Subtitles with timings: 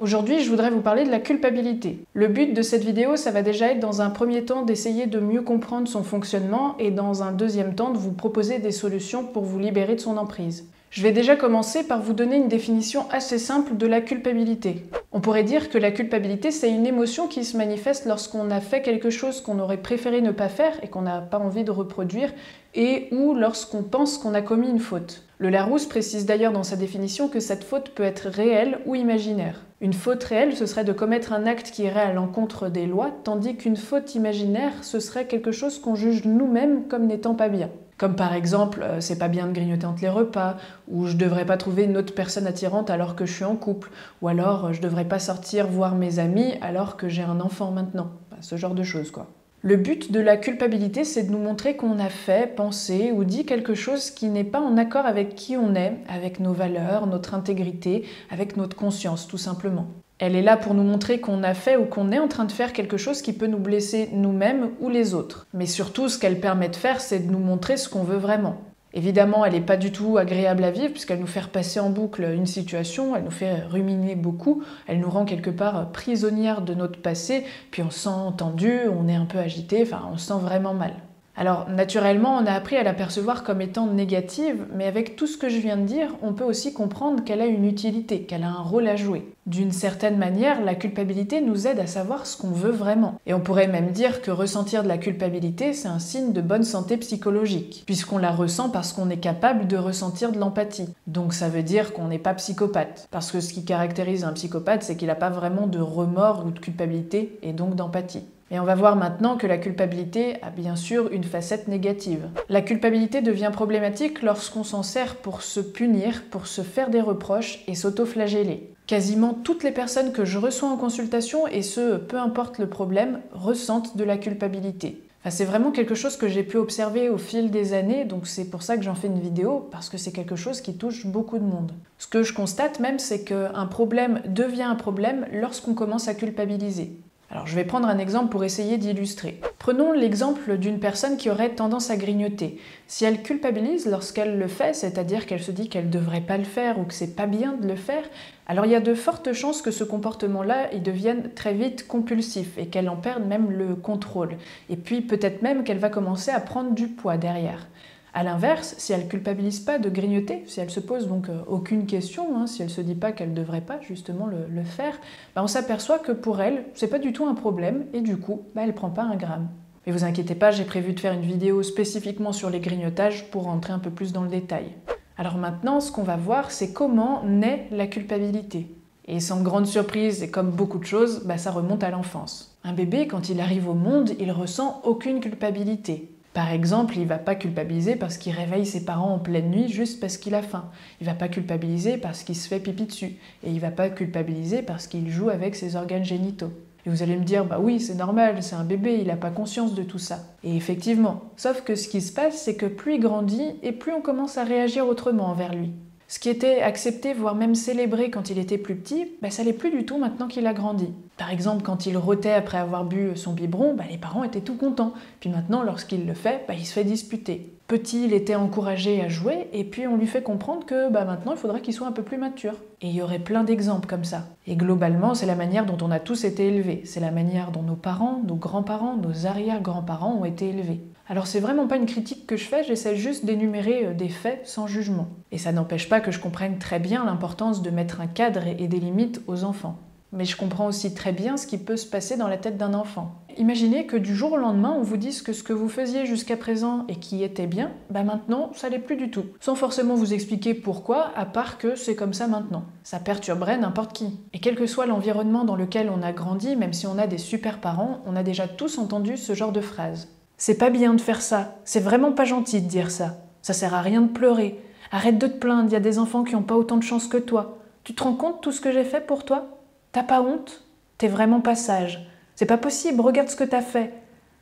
[0.00, 1.98] Aujourd'hui, je voudrais vous parler de la culpabilité.
[2.14, 5.20] Le but de cette vidéo, ça va déjà être dans un premier temps d'essayer de
[5.20, 9.44] mieux comprendre son fonctionnement et dans un deuxième temps de vous proposer des solutions pour
[9.44, 10.64] vous libérer de son emprise.
[10.90, 14.82] Je vais déjà commencer par vous donner une définition assez simple de la culpabilité.
[15.12, 18.82] On pourrait dire que la culpabilité, c'est une émotion qui se manifeste lorsqu'on a fait
[18.82, 22.32] quelque chose qu'on aurait préféré ne pas faire et qu'on n'a pas envie de reproduire,
[22.74, 25.22] et ou lorsqu'on pense qu'on a commis une faute.
[25.38, 29.62] Le Larousse précise d'ailleurs dans sa définition que cette faute peut être réelle ou imaginaire.
[29.80, 33.12] Une faute réelle, ce serait de commettre un acte qui irait à l'encontre des lois,
[33.22, 37.70] tandis qu'une faute imaginaire, ce serait quelque chose qu'on juge nous-mêmes comme n'étant pas bien.
[38.00, 40.56] Comme par exemple, euh, c'est pas bien de grignoter entre les repas,
[40.88, 43.90] ou je devrais pas trouver une autre personne attirante alors que je suis en couple,
[44.22, 47.72] ou alors euh, je devrais pas sortir voir mes amis alors que j'ai un enfant
[47.72, 48.12] maintenant.
[48.40, 49.26] ce genre de choses quoi.
[49.60, 53.44] Le but de la culpabilité, c'est de nous montrer qu'on a fait, pensé ou dit
[53.44, 57.34] quelque chose qui n'est pas en accord avec qui on est, avec nos valeurs, notre
[57.34, 59.88] intégrité, avec notre conscience tout simplement.
[60.20, 62.52] Elle est là pour nous montrer qu'on a fait ou qu'on est en train de
[62.52, 65.46] faire quelque chose qui peut nous blesser nous-mêmes ou les autres.
[65.54, 68.58] Mais surtout, ce qu'elle permet de faire, c'est de nous montrer ce qu'on veut vraiment.
[68.92, 72.22] Évidemment, elle n'est pas du tout agréable à vivre puisqu'elle nous fait repasser en boucle
[72.22, 77.00] une situation, elle nous fait ruminer beaucoup, elle nous rend quelque part prisonnière de notre
[77.00, 80.40] passé, puis on se sent tendu, on est un peu agité, enfin on se sent
[80.42, 80.94] vraiment mal.
[81.36, 85.48] Alors naturellement, on a appris à l'apercevoir comme étant négative, mais avec tout ce que
[85.48, 88.62] je viens de dire, on peut aussi comprendre qu'elle a une utilité, qu'elle a un
[88.62, 89.32] rôle à jouer.
[89.46, 93.14] D'une certaine manière, la culpabilité nous aide à savoir ce qu'on veut vraiment.
[93.26, 96.64] Et on pourrait même dire que ressentir de la culpabilité, c'est un signe de bonne
[96.64, 100.90] santé psychologique, puisqu'on la ressent parce qu'on est capable de ressentir de l'empathie.
[101.06, 103.08] Donc ça veut dire qu'on n'est pas psychopathe.
[103.10, 106.50] Parce que ce qui caractérise un psychopathe, c'est qu'il n'a pas vraiment de remords ou
[106.50, 108.24] de culpabilité, et donc d'empathie.
[108.52, 112.28] Et on va voir maintenant que la culpabilité a bien sûr une facette négative.
[112.48, 117.62] La culpabilité devient problématique lorsqu'on s'en sert pour se punir, pour se faire des reproches
[117.68, 118.74] et s'auto-flageller.
[118.88, 123.20] Quasiment toutes les personnes que je reçois en consultation, et ce, peu importe le problème,
[123.32, 125.00] ressentent de la culpabilité.
[125.28, 128.62] c'est vraiment quelque chose que j'ai pu observer au fil des années, donc c'est pour
[128.64, 131.44] ça que j'en fais une vidéo, parce que c'est quelque chose qui touche beaucoup de
[131.44, 131.70] monde.
[131.98, 136.90] Ce que je constate même, c'est qu'un problème devient un problème lorsqu'on commence à culpabiliser.
[137.32, 139.40] Alors je vais prendre un exemple pour essayer d'illustrer.
[139.60, 142.58] Prenons l'exemple d'une personne qui aurait tendance à grignoter.
[142.88, 146.44] Si elle culpabilise lorsqu'elle le fait, c'est-à-dire qu'elle se dit qu'elle ne devrait pas le
[146.44, 148.02] faire ou que c'est pas bien de le faire,
[148.48, 152.58] alors il y a de fortes chances que ce comportement-là il devienne très vite compulsif
[152.58, 154.36] et qu'elle en perde même le contrôle.
[154.68, 157.68] Et puis peut-être même qu'elle va commencer à prendre du poids derrière.
[158.12, 161.86] A l'inverse, si elle culpabilise pas de grignoter, si elle se pose donc euh, aucune
[161.86, 164.98] question, hein, si elle se dit pas qu'elle devrait pas justement le, faire,
[165.34, 168.42] bah, on s'aperçoit que pour elle, c'est pas du tout un problème et du coup,
[168.54, 169.48] bah, elle prend pas un gramme.
[169.86, 173.44] Mais vous inquiétez pas, j'ai prévu de faire une vidéo spécifiquement sur les grignotages pour
[173.44, 174.74] rentrer un peu plus dans le détail.
[175.16, 178.74] Alors maintenant, ce qu'on va voir, c'est comment naît la culpabilité.
[179.06, 182.58] Et sans grande surprise, et comme beaucoup de choses, bah, ça remonte à l'enfance.
[182.64, 186.10] Un bébé, quand il arrive au monde, il ressent aucune culpabilité.
[186.32, 189.98] Par exemple, il va pas culpabiliser parce qu'il réveille ses parents en pleine nuit juste
[190.00, 190.70] parce qu'il a faim.
[191.00, 193.16] Il va pas culpabiliser parce qu'il se fait pipi dessus.
[193.42, 196.52] Et il va pas culpabiliser parce qu'il joue avec ses organes génitaux.
[196.86, 199.30] Et vous allez me dire, bah oui, c'est normal, c'est un bébé, il n'a pas
[199.30, 200.20] conscience de tout ça.
[200.44, 203.92] Et effectivement, sauf que ce qui se passe, c'est que plus il grandit et plus
[203.92, 205.72] on commence à réagir autrement envers lui.
[206.10, 209.52] Ce qui était accepté, voire même célébré quand il était plus petit, bah, ça l'est
[209.52, 210.88] plus du tout maintenant qu'il a grandi.
[211.16, 214.56] Par exemple, quand il rotait après avoir bu son biberon, bah, les parents étaient tout
[214.56, 214.92] contents.
[215.20, 217.54] Puis maintenant, lorsqu'il le fait, bah, il se fait disputer.
[217.68, 221.38] Petit, il était encouragé à jouer, et puis on lui fait comprendre que maintenant, il
[221.38, 222.54] faudrait qu'il soit un peu plus mature.
[222.82, 224.26] Et il y aurait plein d'exemples comme ça.
[224.48, 226.82] Et globalement, c'est la manière dont on a tous été élevés.
[226.86, 230.80] C'est la manière dont nos parents, nos grands-parents, nos arrière-grands-parents ont été élevés.
[231.10, 234.46] Alors c'est vraiment pas une critique que je fais, j'essaie juste d'énumérer euh, des faits
[234.46, 235.08] sans jugement.
[235.32, 238.68] Et ça n'empêche pas que je comprenne très bien l'importance de mettre un cadre et
[238.68, 239.76] des limites aux enfants.
[240.12, 242.74] Mais je comprends aussi très bien ce qui peut se passer dans la tête d'un
[242.74, 243.24] enfant.
[243.38, 246.36] Imaginez que du jour au lendemain, on vous dise que ce que vous faisiez jusqu'à
[246.36, 249.24] présent et qui était bien, bah maintenant, ça l'est plus du tout.
[249.40, 252.66] Sans forcément vous expliquer pourquoi, à part que c'est comme ça maintenant.
[252.84, 254.20] Ça perturberait n'importe qui.
[254.32, 257.18] Et quel que soit l'environnement dans lequel on a grandi, même si on a des
[257.18, 260.06] super parents, on a déjà tous entendu ce genre de phrase.
[260.40, 261.58] C'est pas bien de faire ça.
[261.66, 263.18] C'est vraiment pas gentil de dire ça.
[263.42, 264.58] Ça sert à rien de pleurer.
[264.90, 267.08] Arrête de te plaindre, il y a des enfants qui n'ont pas autant de chance
[267.08, 267.58] que toi.
[267.84, 269.58] Tu te rends compte tout ce que j'ai fait pour toi?
[269.92, 270.64] T'as pas honte?
[270.96, 272.08] T'es vraiment pas sage.
[272.36, 273.92] C'est pas possible, regarde ce que t'as fait.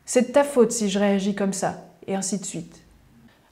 [0.05, 1.89] C'est de ta faute si je réagis comme ça.
[2.07, 2.79] Et ainsi de suite.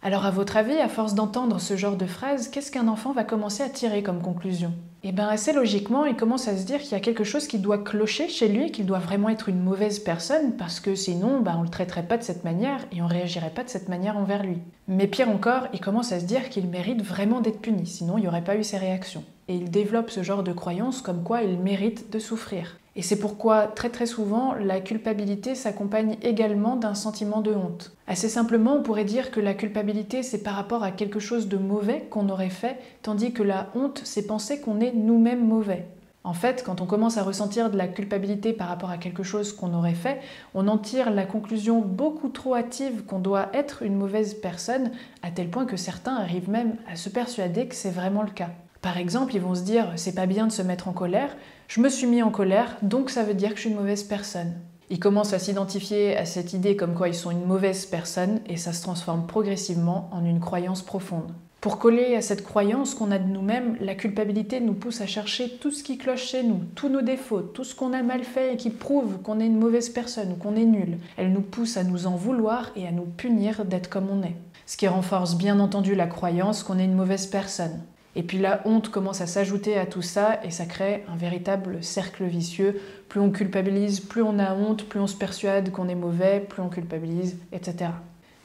[0.00, 3.25] Alors à votre avis, à force d'entendre ce genre de phrases, qu'est-ce qu'un enfant va
[3.25, 4.72] commencer à tirer comme conclusion?
[5.08, 7.61] Eh bien assez logiquement, il commence à se dire qu'il y a quelque chose qui
[7.61, 11.55] doit clocher chez lui, qu'il doit vraiment être une mauvaise personne, parce que sinon ben,
[11.56, 14.43] on le traiterait pas de cette manière et on réagirait pas de cette manière envers
[14.43, 14.58] lui.
[14.88, 18.23] Mais pire encore, il commence à se dire qu'il mérite vraiment d'être puni, sinon il
[18.23, 19.23] n'y aurait pas eu ces réactions.
[19.47, 22.76] et il développe ce genre de croyance comme quoi il mérite de souffrir.
[22.96, 27.93] Et c'est pourquoi très très souvent la culpabilité s'accompagne également d'un sentiment de honte.
[28.06, 31.58] Assez simplement, on pourrait dire que la culpabilité c'est par rapport à quelque chose de
[31.58, 35.87] mauvais qu'on aurait fait, tandis que la honte c'est penser qu'on est nous-mêmes mauvais.
[36.25, 39.52] En fait, quand on commence à ressentir de la culpabilité par rapport à quelque chose
[39.52, 40.19] qu'on aurait fait,
[40.54, 44.90] on en tire la conclusion beaucoup trop hâtive qu'on doit être une mauvaise personne,
[45.22, 48.50] à tel point que certains arrivent même à se persuader que c'est vraiment le cas.
[48.82, 51.37] Par exemple, ils vont se dire c'est pas bien de se mettre en colère,
[51.68, 54.04] je me suis mis en colère, donc ça veut dire que je suis une mauvaise
[54.04, 54.52] personne.
[54.88, 58.56] Ils commencent à s'identifier à cette idée comme quoi ils sont une mauvaise personne et
[58.56, 61.32] ça se transforme progressivement en une croyance profonde.
[61.60, 65.58] Pour coller à cette croyance qu'on a de nous-mêmes, la culpabilité nous pousse à chercher
[65.58, 68.54] tout ce qui cloche chez nous, tous nos défauts, tout ce qu'on a mal fait
[68.54, 70.98] et qui prouve qu'on est une mauvaise personne ou qu'on est nul.
[71.16, 74.36] Elle nous pousse à nous en vouloir et à nous punir d'être comme on est.
[74.66, 77.80] Ce qui renforce bien entendu la croyance qu'on est une mauvaise personne.
[78.16, 81.84] Et puis la honte commence à s'ajouter à tout ça et ça crée un véritable
[81.84, 82.80] cercle vicieux.
[83.10, 86.62] Plus on culpabilise, plus on a honte, plus on se persuade qu'on est mauvais, plus
[86.62, 87.90] on culpabilise, etc.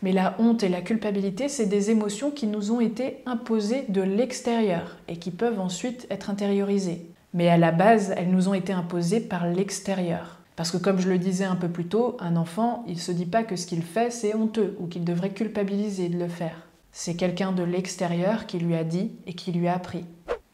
[0.03, 4.01] Mais la honte et la culpabilité, c'est des émotions qui nous ont été imposées de
[4.01, 7.05] l'extérieur et qui peuvent ensuite être intériorisées.
[7.33, 10.39] Mais à la base, elles nous ont été imposées par l'extérieur.
[10.57, 13.13] Parce que comme je le disais un peu plus tôt, un enfant, il ne se
[13.13, 16.67] dit pas que ce qu'il fait, c'est honteux ou qu'il devrait culpabiliser de le faire.
[16.91, 20.05] C'est quelqu'un de l'extérieur qui lui a dit et qui lui a appris.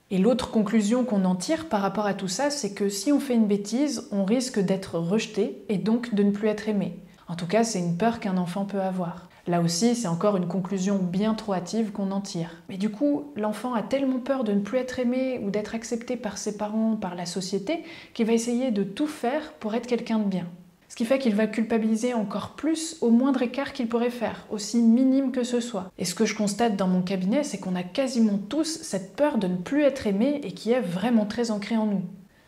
[0.10, 3.20] Et l'autre conclusion qu'on en tire par rapport à tout ça, c'est que si on
[3.20, 7.00] fait une bêtise, on risque d'être rejeté et donc de ne plus être aimé.
[7.28, 9.28] En tout cas, c'est une peur qu'un enfant peut avoir.
[9.48, 12.52] Là aussi, c'est encore une conclusion bien trop hâtive qu'on en tire.
[12.70, 16.18] Mais du coup, l'enfant a tellement peur de ne plus être aimé ou d'être accepté
[16.18, 20.20] par ses parents, par la société, qu'il va essayer de tout faire pour être quelqu'un
[20.20, 20.48] de bien.
[20.90, 24.82] Ce qui fait qu'il va culpabiliser encore plus au moindre écart qu'il pourrait faire, aussi
[24.82, 25.92] minime que ce soit.
[25.98, 29.38] Et ce que je constate dans mon cabinet, c'est qu'on a quasiment tous cette peur
[29.38, 32.04] de ne plus être aimé et qui est vraiment très ancrée en nous.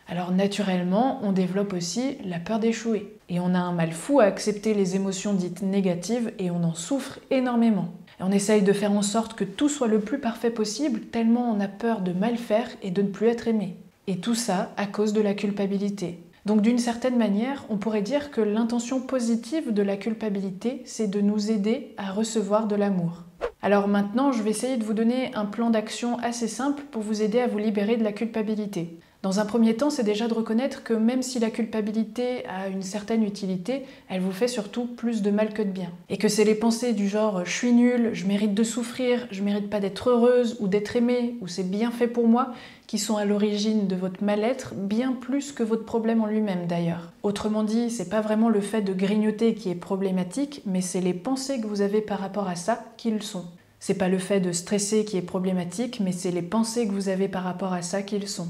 [0.08, 3.16] Alors naturellement, on développe aussi la peur d'échouer.
[3.28, 6.74] Et on a un mal fou à accepter les émotions dites négatives et on en
[6.74, 7.92] souffre énormément.
[8.18, 11.52] Et on essaye de faire en sorte que tout soit le plus parfait possible, tellement
[11.52, 13.76] on a peur de mal faire et de ne plus être aimé.
[14.08, 16.18] Et tout ça à cause de la culpabilité.
[16.46, 21.20] Donc d'une certaine manière, on pourrait dire que l'intention positive de la culpabilité, c'est de
[21.20, 23.24] nous aider à recevoir de l'amour.
[23.62, 27.22] Alors maintenant, je vais essayer de vous donner un plan d'action assez simple pour vous
[27.22, 28.98] aider à vous libérer de la culpabilité.
[29.22, 32.80] Dans un premier temps, c'est déjà de reconnaître que même si la culpabilité a une
[32.80, 35.90] certaine utilité, elle vous fait surtout plus de mal que de bien.
[36.08, 39.42] Et que c'est les pensées du genre je suis nulle, je mérite de souffrir, je
[39.42, 42.54] mérite pas d'être heureuse ou d'être aimée, ou c'est bien fait pour moi,
[42.86, 47.12] qui sont à l'origine de votre mal-être, bien plus que votre problème en lui-même d'ailleurs.
[47.22, 51.12] Autrement dit, c'est pas vraiment le fait de grignoter qui est problématique, mais c'est les
[51.12, 53.44] pensées que vous avez par rapport à ça qui le sont.
[53.80, 57.10] C'est pas le fait de stresser qui est problématique, mais c'est les pensées que vous
[57.10, 58.48] avez par rapport à ça qui le sont.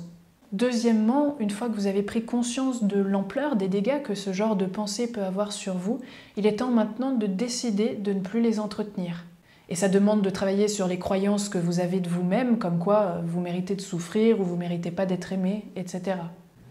[0.53, 4.57] Deuxièmement, une fois que vous avez pris conscience de l'ampleur des dégâts que ce genre
[4.57, 6.01] de pensée peut avoir sur vous,
[6.37, 9.27] il est temps maintenant de décider de ne plus les entretenir.
[9.69, 13.01] Et ça demande de travailler sur les croyances que vous avez de vous-même, comme quoi
[13.01, 16.17] euh, vous méritez de souffrir ou vous méritez pas d'être aimé, etc.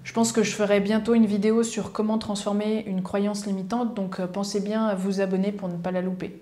[0.04, 4.20] Je pense que je ferai bientôt une vidéo sur comment transformer une croyance limitante, donc
[4.20, 6.42] euh, pensez bien à vous abonner pour ne pas la louper.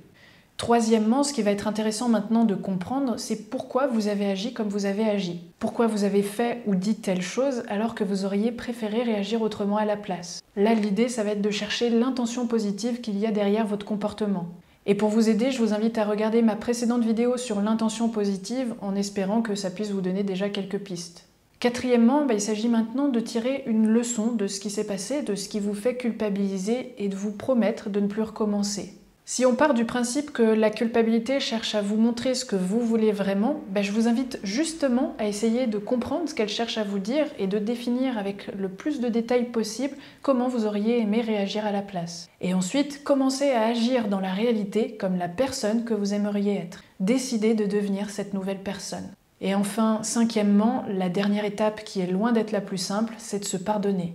[0.57, 4.69] Troisièmement, ce qui va être intéressant maintenant de comprendre, c'est pourquoi vous avez agi comme
[4.69, 5.39] vous avez agi.
[5.59, 9.77] Pourquoi vous avez fait ou dit telle chose alors que vous auriez préféré réagir autrement
[9.77, 10.41] à la place.
[10.55, 14.47] Là, l'idée, ça va être de chercher l'intention positive qu'il y a derrière votre comportement.
[14.87, 18.73] Et pour vous aider, je vous invite à regarder ma précédente vidéo sur l'intention positive
[18.81, 21.27] en espérant que ça puisse vous donner déjà quelques pistes.
[21.59, 25.35] Quatrièmement, bah, il s'agit maintenant de tirer une leçon de ce qui s'est passé, de
[25.35, 28.93] ce qui vous fait culpabiliser et de vous promettre de ne plus recommencer.
[29.29, 32.79] Si on part du principe que la culpabilité cherche à vous montrer ce que vous
[32.79, 36.85] voulez vraiment, ben je vous invite justement à essayer de comprendre ce qu'elle cherche à
[36.85, 41.19] vous dire et de définir avec le plus de détails possible comment vous auriez aimé
[41.19, 42.29] réagir à la place.
[42.39, 46.85] Et ensuite, commencez à agir dans la réalité comme la personne que vous aimeriez être.
[47.01, 49.11] Décidez de devenir cette nouvelle personne.
[49.41, 53.45] Et enfin, cinquièmement, la dernière étape qui est loin d'être la plus simple, c'est de
[53.45, 54.13] se pardonner.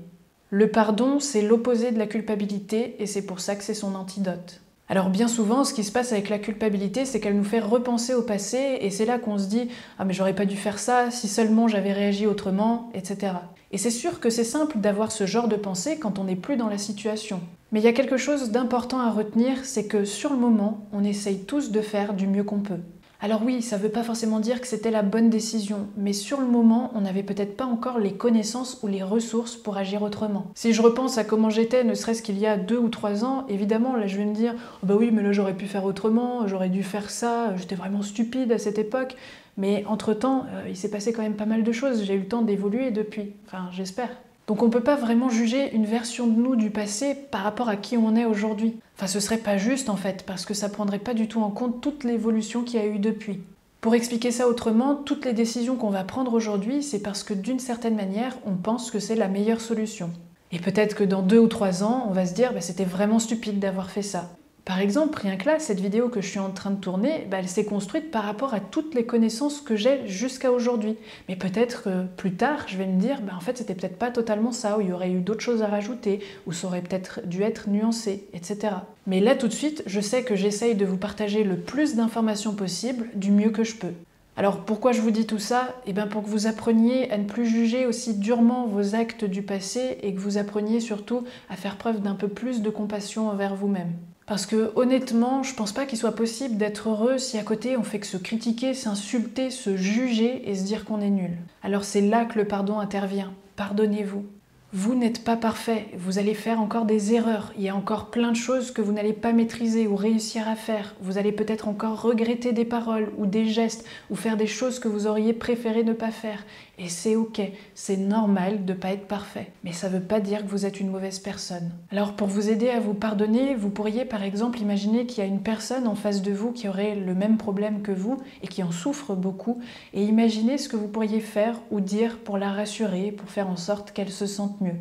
[0.48, 4.62] Le pardon, c'est l'opposé de la culpabilité et c'est pour ça que c'est son antidote.
[4.92, 8.12] Alors bien souvent, ce qui se passe avec la culpabilité, c'est qu'elle nous fait repenser
[8.12, 9.64] au passé, et c'est là qu'on se dit⁇
[9.98, 13.16] Ah mais j'aurais pas dû faire ça, si seulement j'avais réagi autrement, etc.⁇
[13.70, 16.58] Et c'est sûr que c'est simple d'avoir ce genre de pensée quand on n'est plus
[16.58, 17.40] dans la situation.
[17.70, 21.04] Mais il y a quelque chose d'important à retenir, c'est que sur le moment, on
[21.04, 22.80] essaye tous de faire du mieux qu'on peut.
[23.24, 26.40] Alors oui, ça ne veut pas forcément dire que c'était la bonne décision, mais sur
[26.40, 30.50] le moment, on n'avait peut-être pas encore les connaissances ou les ressources pour agir autrement.
[30.56, 33.46] Si je repense à comment j'étais, ne serait-ce qu'il y a deux ou trois ans,
[33.48, 36.48] évidemment, là je vais me dire, oh bah oui, mais là j'aurais pu faire autrement,
[36.48, 39.14] j'aurais dû faire ça, j'étais vraiment stupide à cette époque.
[39.56, 42.28] Mais entre-temps, euh, il s'est passé quand même pas mal de choses, j'ai eu le
[42.28, 44.08] temps d'évoluer depuis, enfin j'espère.
[44.46, 47.68] Donc on ne peut pas vraiment juger une version de nous du passé par rapport
[47.68, 48.76] à qui on est aujourd'hui.
[48.96, 51.50] Enfin ce serait pas juste en fait, parce que ça prendrait pas du tout en
[51.50, 53.40] compte toute l'évolution qu'il y a eu depuis.
[53.80, 57.58] Pour expliquer ça autrement, toutes les décisions qu'on va prendre aujourd'hui, c'est parce que d'une
[57.58, 60.10] certaine manière, on pense que c'est la meilleure solution.
[60.52, 63.18] Et peut-être que dans deux ou trois ans, on va se dire bah, c'était vraiment
[63.18, 64.30] stupide d'avoir fait ça.
[64.64, 67.38] Par exemple, rien que là, cette vidéo que je suis en train de tourner, bah,
[67.40, 70.96] elle s'est construite par rapport à toutes les connaissances que j'ai jusqu'à aujourd'hui.
[71.28, 74.12] Mais peut-être que plus tard, je vais me dire, bah, en fait, c'était peut-être pas
[74.12, 77.26] totalement ça, ou il y aurait eu d'autres choses à rajouter, ou ça aurait peut-être
[77.26, 78.76] dû être nuancé, etc.
[79.08, 82.54] Mais là, tout de suite, je sais que j'essaye de vous partager le plus d'informations
[82.54, 83.92] possible, du mieux que je peux.
[84.36, 85.74] Alors pourquoi je vous dis tout ça?
[85.86, 89.42] Eh bien pour que vous appreniez à ne plus juger aussi durement vos actes du
[89.42, 93.54] passé et que vous appreniez surtout à faire preuve d'un peu plus de compassion envers
[93.54, 93.92] vous-même.
[94.32, 97.82] Parce que honnêtement, je pense pas qu'il soit possible d'être heureux si à côté on
[97.82, 101.36] fait que se critiquer, s'insulter, se juger et se dire qu'on est nul.
[101.62, 103.34] Alors c'est là que le pardon intervient.
[103.56, 104.24] Pardonnez-vous.
[104.72, 108.30] Vous n'êtes pas parfait, vous allez faire encore des erreurs, il y a encore plein
[108.30, 112.00] de choses que vous n'allez pas maîtriser ou réussir à faire, vous allez peut-être encore
[112.00, 115.92] regretter des paroles ou des gestes ou faire des choses que vous auriez préféré ne
[115.92, 116.42] pas faire.
[116.84, 117.40] Et c'est ok,
[117.76, 119.52] c'est normal de ne pas être parfait.
[119.62, 121.70] Mais ça ne veut pas dire que vous êtes une mauvaise personne.
[121.92, 125.30] Alors pour vous aider à vous pardonner, vous pourriez par exemple imaginer qu'il y a
[125.30, 128.64] une personne en face de vous qui aurait le même problème que vous et qui
[128.64, 129.60] en souffre beaucoup,
[129.94, 133.56] et imaginez ce que vous pourriez faire ou dire pour la rassurer, pour faire en
[133.56, 134.80] sorte qu'elle se sente mieux.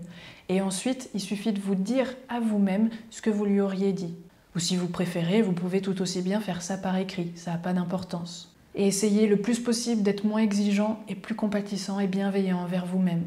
[0.49, 4.15] Et ensuite, il suffit de vous dire à vous-même ce que vous lui auriez dit.
[4.55, 7.57] Ou si vous préférez, vous pouvez tout aussi bien faire ça par écrit, ça n'a
[7.57, 12.59] pas d'importance et essayez le plus possible d'être moins exigeant et plus compatissant et bienveillant
[12.59, 13.23] envers vous-même.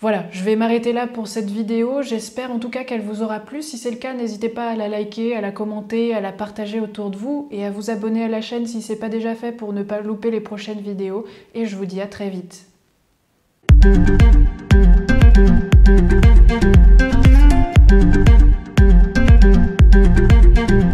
[0.00, 2.02] Voilà, je vais m'arrêter là pour cette vidéo.
[2.02, 3.62] J'espère en tout cas qu'elle vous aura plu.
[3.62, 6.78] Si c'est le cas, n'hésitez pas à la liker, à la commenter, à la partager
[6.78, 9.52] autour de vous et à vous abonner à la chaîne si c'est pas déjà fait
[9.52, 11.24] pour ne pas louper les prochaines vidéos.
[11.54, 12.66] Et je vous dis à très vite.